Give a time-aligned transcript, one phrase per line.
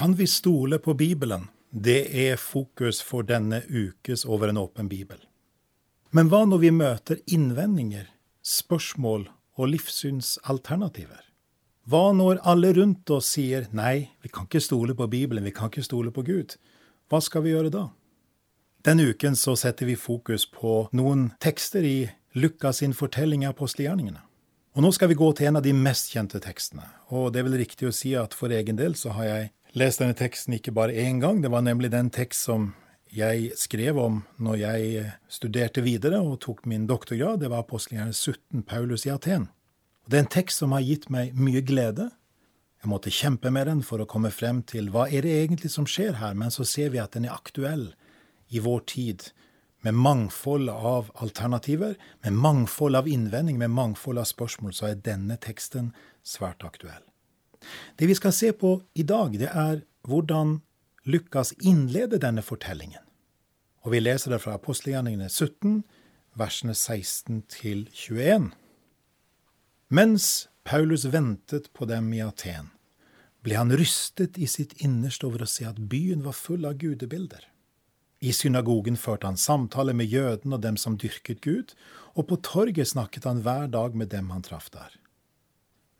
[0.00, 1.48] Kan vi stole på Bibelen?
[1.70, 5.18] Det er fokus for denne ukes Over en åpen bibel.
[6.10, 8.06] Men hva når vi møter innvendinger,
[8.40, 9.26] spørsmål
[9.60, 11.20] og livssynsalternativer?
[11.84, 15.68] Hva når alle rundt oss sier nei, vi kan ikke stole på Bibelen, vi kan
[15.68, 16.56] ikke stole på Gud?
[17.12, 17.84] Hva skal vi gjøre da?
[18.80, 24.24] Denne uken så setter vi fokus på noen tekster i Lukas sin fortelling av apostelgjerningene.
[24.80, 26.88] Og nå skal vi gå til en av de mest kjente tekstene.
[27.12, 30.02] Og det er vel riktig å si at for egen del så har jeg lest
[30.02, 31.42] denne teksten ikke bare én gang.
[31.42, 32.72] Det var nemlig den tekst som
[33.10, 37.40] jeg skrev om når jeg studerte videre og tok min doktorgrad.
[37.42, 39.48] Det var apostelgjerningen 17, Paulus i Aten.
[40.06, 42.10] Det er en tekst som har gitt meg mye glede.
[42.80, 45.86] Jeg måtte kjempe med den for å komme frem til hva er det egentlig som
[45.86, 47.90] skjer her, men så ser vi at den er aktuell
[48.50, 49.28] i vår tid,
[49.80, 55.38] med mangfold av alternativer, med mangfold av innvending, med mangfold av spørsmål, så er denne
[55.40, 55.94] teksten
[56.26, 57.04] svært aktuell.
[57.98, 60.60] Det vi skal se på i dag, det er hvordan
[61.04, 63.02] Lukas innleder denne fortellingen.
[63.84, 65.82] Og vi leser det fra apostelgjerningene 17,
[66.36, 68.50] versene 16 til 21.
[69.90, 72.70] Mens Paulus ventet på dem i Aten,
[73.40, 77.46] ble han rystet i sitt innerste over å se at byen var full av gudebilder.
[78.20, 81.72] I synagogen førte han samtale med jødene og dem som dyrket Gud,
[82.12, 84.92] og på torget snakket han hver dag med dem han traff der.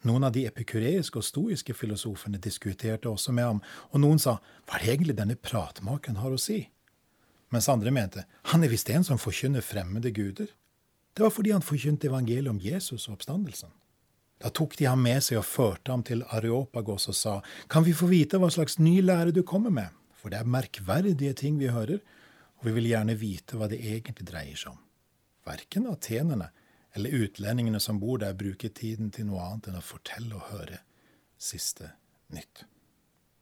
[0.08, 3.58] Noen av de epikureiske og stoiske filosofene diskuterte også med ham,
[3.92, 6.62] og noen sa hva er det egentlig denne pratmaken har å si?
[7.52, 10.48] Mens andre mente han er visst en som forkynner fremmede guder.
[11.12, 13.72] Det var fordi han forkynte evangeliet om Jesus og oppstandelsen.
[14.40, 17.34] Da tok de ham med seg og førte ham til Areopagos og sa,
[17.68, 21.34] kan vi få vite hva slags ny lære du kommer med, for det er merkverdige
[21.36, 22.00] ting vi hører,
[22.60, 24.80] og vi vil gjerne vite hva det egentlig dreier seg om.
[25.44, 26.48] Verken atenerne
[26.92, 30.80] eller utlendingene som bor der, bruker tiden til noe annet enn å fortelle og høre
[31.40, 31.92] siste
[32.34, 32.64] nytt.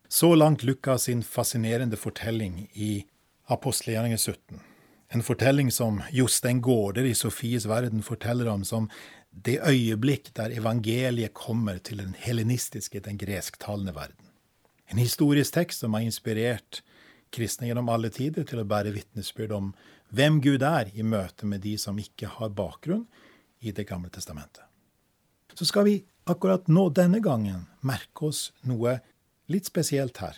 [0.08, 3.04] Så langt Lukas sin fascinerende fortelling i
[3.52, 4.60] Apostelgjerningen 17.
[5.08, 8.88] En fortelling som Jostein Gaarder i Sofies verden forteller om som
[9.32, 14.32] det øyeblikk der evangeliet kommer til den helenistiske, den gresktalende verden.
[14.88, 16.82] En historisk tekst som har inspirert
[17.32, 19.72] kristne gjennom alle tider til å bære vitnesbyrd om
[20.16, 23.04] hvem Gud er i møte med de som ikke har bakgrunn
[23.60, 24.62] i Det gamle testamentet.
[25.54, 29.00] Så skal vi akkurat nå denne gangen merke oss noe
[29.50, 30.36] litt spesielt her.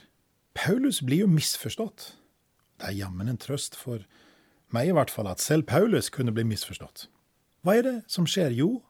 [0.55, 2.15] Paulus blir jo misforstått.
[2.81, 4.07] Det er jammen en trøst for
[4.73, 7.09] meg i hvert fall at selv Paulus kunne bli misforstått.
[7.67, 8.55] Hva er det som skjer?
[8.57, 8.81] Jo,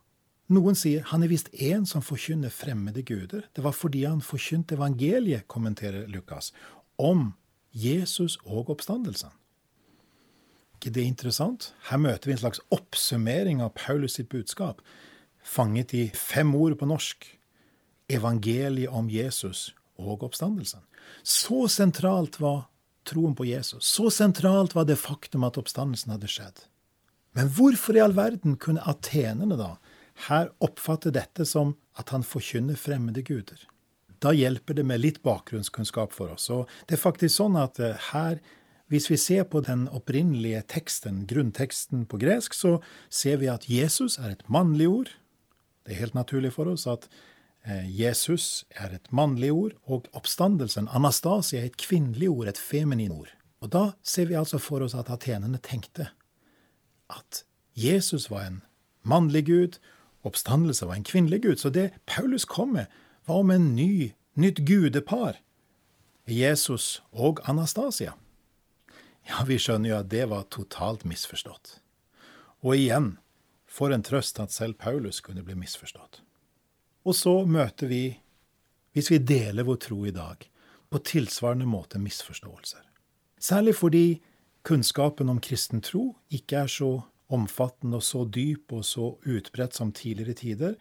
[0.52, 3.48] noen sier han er visst en som forkynner fremmede guder.
[3.54, 6.52] Det var fordi han forkynte evangeliet, kommenterer Lukas,
[6.98, 7.32] om
[7.74, 9.34] Jesus og oppstandelsen
[10.80, 11.70] ikke det interessant?
[11.90, 14.80] Her møter vi en slags oppsummering av Paulus sitt budskap,
[15.44, 17.28] fanget i fem ord på norsk.
[18.10, 19.70] Evangeliet om Jesus
[20.00, 20.82] og oppstandelsen.
[21.22, 22.64] Så sentralt var
[23.06, 23.84] troen på Jesus.
[23.86, 26.64] Så sentralt var det faktum at oppstandelsen hadde skjedd.
[27.38, 29.74] Men hvorfor i all verden kunne atenerne da
[30.26, 33.60] her oppfatte dette som at han forkynner fremmede guder?
[34.20, 36.50] Da hjelper det med litt bakgrunnskunnskap for oss.
[36.52, 38.40] Og det er faktisk sånn at eh, her
[38.90, 44.18] hvis vi ser på den opprinnelige teksten, grunnteksten på gresk, så ser vi at Jesus
[44.18, 45.12] er et mannlig ord.
[45.86, 47.06] Det er helt naturlig for oss at
[47.62, 53.14] eh, Jesus er et mannlig ord, og oppstandelsen, Anastasia, er et kvinnelig ord, et feminin
[53.14, 53.30] ord.
[53.62, 56.08] Og da ser vi altså for oss at atenene tenkte
[57.10, 57.44] at
[57.78, 58.62] Jesus var en
[59.06, 59.78] mannlig gud,
[60.26, 61.56] oppstandelse var en kvinnelig gud.
[61.62, 62.90] Så det Paulus kom med,
[63.26, 65.38] var om en ny, nytt gudepar,
[66.26, 68.16] Jesus og Anastasia.
[69.28, 71.78] Ja, vi skjønner jo at det var totalt misforstått.
[72.64, 73.14] Og igjen,
[73.70, 76.22] for en trøst at selv Paulus kunne bli misforstått.
[77.06, 78.04] Og så møter vi,
[78.92, 80.42] hvis vi deler vår tro i dag,
[80.90, 82.82] på tilsvarende måte misforståelser.
[83.40, 84.20] Særlig fordi
[84.66, 86.90] kunnskapen om kristen tro ikke er så
[87.30, 90.74] omfattende og så dyp og så utbredt som tidligere tider,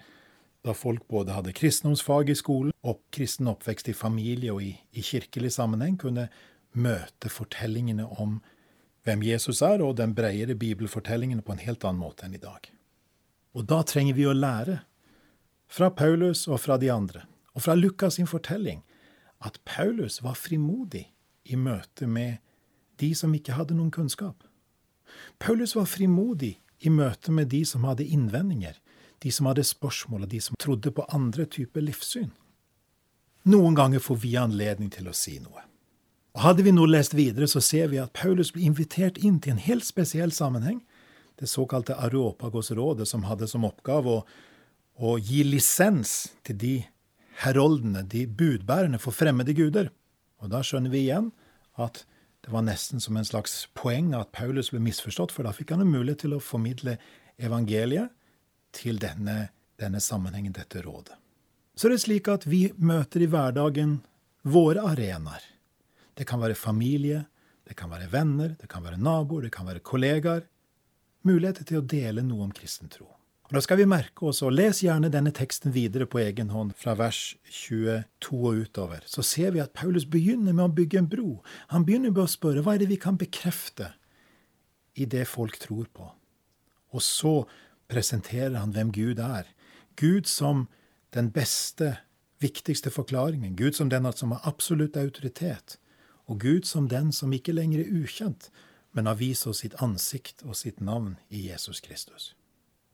[0.65, 5.03] da folk både hadde kristendomsfag i skolen og kristen oppvekst i familie og i, i
[5.05, 6.27] kirkelig sammenheng kunne
[6.73, 8.39] møte fortellingene om
[9.07, 12.69] hvem Jesus er, og den bredere bibelfortellingen på en helt annen måte enn i dag.
[13.57, 14.81] Og da trenger vi å lære,
[15.69, 17.23] fra Paulus og fra de andre,
[17.53, 18.81] og fra Lukas sin fortelling,
[19.45, 21.05] at Paulus var frimodig
[21.45, 22.41] i møte med
[22.99, 24.43] de som ikke hadde noen kunnskap.
[25.39, 28.75] Paulus var frimodig i møte med de som hadde innvendinger,
[29.19, 32.31] de som hadde spørsmål, og de som trodde på andre typer livssyn.
[33.49, 35.68] Noen ganger får vi anledning til å si noe.
[36.37, 39.55] Og Hadde vi nå lest videre, så ser vi at Paulus ble invitert inn til
[39.55, 40.83] en helt spesiell sammenheng.
[41.39, 44.23] Det såkalte Areopagos-rådet, som hadde som oppgave å,
[44.99, 46.75] å gi lisens til de
[47.43, 49.89] heroldene, de budbærerne for fremmede guder.
[50.43, 51.31] Og da skjønner vi igjen
[51.79, 52.03] at
[52.43, 55.83] det var nesten som en slags poeng at Paulus ble misforstått, for da fikk han
[55.83, 56.97] en mulighet til å formidle
[57.39, 58.13] evangeliet
[58.75, 59.49] til denne,
[59.79, 61.17] denne sammenhengen, dette rådet.
[61.75, 63.99] Så det er slik at vi møter i hverdagen
[64.43, 65.43] våre arenaer.
[66.19, 67.23] Det kan være familie,
[67.63, 70.43] det kan være venner, det kan være naboer, det kan være kollegaer.
[71.23, 73.07] Muligheter til å dele noe om kristen tro.
[73.49, 76.75] Og Da skal vi merke oss, og les gjerne denne teksten videre på egen hånd,
[76.77, 79.01] fra vers 22 og utover.
[79.09, 81.39] Så ser vi at Paulus begynner med å bygge en bro.
[81.73, 83.93] Han begynner med å spørre hva er det vi kan bekrefte
[84.93, 86.11] i det folk tror på.
[86.93, 87.33] Og så
[87.89, 89.49] presenterer han hvem Gud er.
[89.97, 90.67] Gud som
[91.17, 91.95] den beste,
[92.39, 93.57] viktigste forklaringen.
[93.57, 95.79] Gud som den som har absolutt autoritet.
[96.29, 98.51] Og Gud som den som ikke lenger er ukjent,
[98.93, 102.33] men har vist oss sitt ansikt og sitt navn i Jesus Kristus.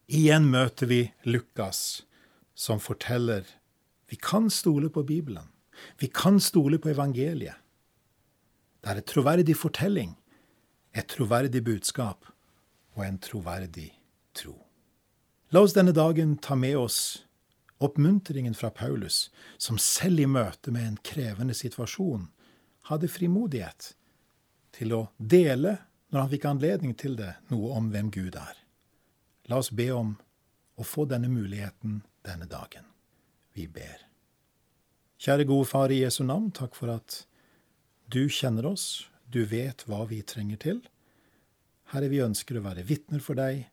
[0.07, 2.05] Igjen møter vi Lukas,
[2.55, 3.43] som forteller
[4.07, 5.47] vi kan stole på Bibelen.
[5.99, 7.57] Vi kan stole på evangeliet.
[8.81, 10.13] Det er en troverdig fortelling,
[10.93, 12.27] et troverdig budskap
[12.95, 13.89] og en troverdig
[14.37, 14.53] tro.
[15.49, 16.99] La oss denne dagen ta med oss
[17.81, 22.29] oppmuntringen fra Paulus, som selv i møte med en krevende situasjon
[22.89, 23.93] hadde frimodighet
[24.75, 25.77] til å dele,
[26.11, 28.57] når han fikk anledning til det, noe om hvem Gud er.
[29.49, 30.15] La oss be om
[30.75, 32.85] å få denne muligheten denne dagen.
[33.55, 34.03] Vi ber.
[35.21, 37.23] Kjære gode Far i Jesu navn, takk for at
[38.11, 40.81] du kjenner oss, du vet hva vi trenger til.
[41.93, 43.63] Herre, vi ønsker å være vitner for deg.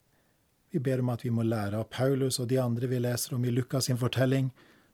[0.73, 3.43] Vi ber om at vi må lære av Paulus og de andre vi leser om
[3.45, 4.49] i Lukas sin fortelling,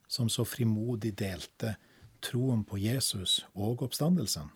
[0.09, 1.75] som så frimodig delte
[2.21, 4.49] troen på Jesus og oppstandelsen.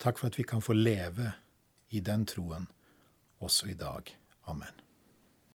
[0.00, 1.32] Takk for at vi kan få leve
[1.90, 2.68] i den troen
[3.40, 4.16] også i dag.
[4.46, 4.89] Amen.